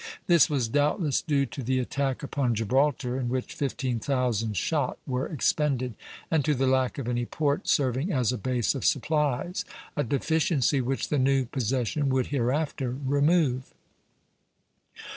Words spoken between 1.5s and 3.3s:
the attack upon Gibraltar, in